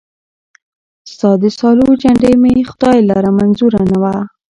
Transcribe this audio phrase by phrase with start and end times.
[1.11, 4.15] ستا د سالو جنډۍ مي خدای لره منظوره نه وه